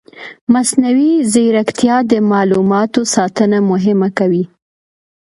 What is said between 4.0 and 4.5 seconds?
کوي.